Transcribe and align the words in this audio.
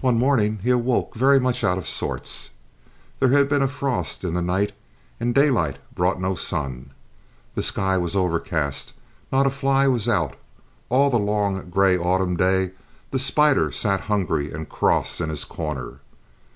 One 0.00 0.18
morning 0.18 0.58
he 0.64 0.70
awoke 0.70 1.14
very 1.14 1.38
much 1.38 1.62
out 1.62 1.78
of 1.78 1.86
sorts. 1.86 2.50
There 3.20 3.28
had 3.28 3.48
been 3.48 3.62
a 3.62 3.68
frost 3.68 4.24
in 4.24 4.34
the 4.34 4.42
night, 4.42 4.72
and 5.20 5.32
daylight 5.32 5.78
brought 5.94 6.20
no 6.20 6.34
sun. 6.34 6.90
The 7.54 7.62
sky 7.62 7.96
was 7.98 8.16
overcast; 8.16 8.94
not 9.30 9.46
a 9.46 9.50
fly 9.50 9.86
was 9.86 10.08
out. 10.08 10.34
All 10.88 11.08
the 11.08 11.20
long 11.20 11.70
gray 11.70 11.96
autumn 11.96 12.36
day 12.36 12.72
the 13.12 13.20
spider 13.20 13.70
sat 13.70 14.00
hungry 14.10 14.50
and 14.50 14.68
cross 14.68 15.20
in 15.20 15.28
his 15.28 15.44
corner. 15.44 16.00